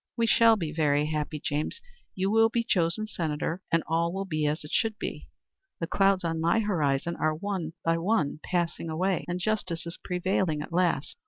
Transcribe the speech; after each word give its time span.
"We 0.17 0.25
shall 0.25 0.55
be 0.55 0.71
very 0.71 1.05
happy, 1.05 1.39
James. 1.39 1.79
You 2.15 2.31
will 2.31 2.49
be 2.49 2.63
chosen 2.63 3.05
Senator, 3.05 3.61
and 3.71 3.83
all 3.85 4.11
will 4.11 4.25
be 4.25 4.47
as 4.47 4.63
it 4.63 4.71
should 4.71 4.97
be. 4.97 5.27
The 5.79 5.85
clouds 5.85 6.23
on 6.23 6.41
my 6.41 6.59
horizon 6.61 7.15
are 7.17 7.35
one 7.35 7.73
by 7.85 7.99
one 7.99 8.39
passing 8.43 8.89
away, 8.89 9.25
and 9.27 9.39
justice 9.39 9.85
is 9.85 9.99
prevailing 10.03 10.63
at 10.63 10.73
last. 10.73 11.17